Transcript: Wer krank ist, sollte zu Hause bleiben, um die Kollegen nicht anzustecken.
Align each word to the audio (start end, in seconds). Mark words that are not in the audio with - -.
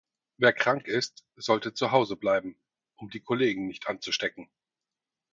Wer 0.37 0.51
krank 0.51 0.87
ist, 0.87 1.27
sollte 1.35 1.75
zu 1.75 1.91
Hause 1.91 2.15
bleiben, 2.15 2.59
um 2.95 3.11
die 3.11 3.19
Kollegen 3.19 3.67
nicht 3.67 3.85
anzustecken. 3.85 4.49